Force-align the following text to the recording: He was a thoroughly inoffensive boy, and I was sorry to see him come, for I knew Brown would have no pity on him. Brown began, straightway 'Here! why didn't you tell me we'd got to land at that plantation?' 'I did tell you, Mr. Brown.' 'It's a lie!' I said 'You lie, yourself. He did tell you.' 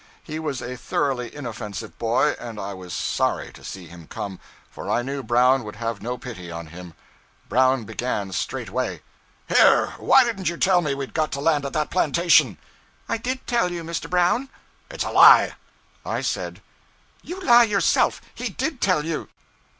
He 0.23 0.39
was 0.39 0.63
a 0.63 0.77
thoroughly 0.77 1.31
inoffensive 1.35 1.99
boy, 1.99 2.29
and 2.39 2.59
I 2.59 2.73
was 2.73 2.91
sorry 2.91 3.53
to 3.53 3.63
see 3.63 3.85
him 3.85 4.07
come, 4.07 4.39
for 4.67 4.89
I 4.89 5.03
knew 5.03 5.21
Brown 5.21 5.63
would 5.63 5.75
have 5.75 6.01
no 6.01 6.17
pity 6.17 6.49
on 6.49 6.65
him. 6.65 6.95
Brown 7.47 7.83
began, 7.83 8.31
straightway 8.31 9.03
'Here! 9.47 9.93
why 9.99 10.23
didn't 10.23 10.49
you 10.49 10.57
tell 10.57 10.81
me 10.81 10.95
we'd 10.95 11.13
got 11.13 11.31
to 11.33 11.39
land 11.39 11.67
at 11.67 11.73
that 11.73 11.91
plantation?' 11.91 12.57
'I 13.09 13.17
did 13.17 13.45
tell 13.45 13.71
you, 13.71 13.83
Mr. 13.83 14.09
Brown.' 14.09 14.49
'It's 14.89 15.03
a 15.03 15.11
lie!' 15.11 15.53
I 16.03 16.21
said 16.21 16.63
'You 17.21 17.39
lie, 17.39 17.65
yourself. 17.65 18.21
He 18.33 18.49
did 18.49 18.81
tell 18.81 19.05
you.' 19.05 19.29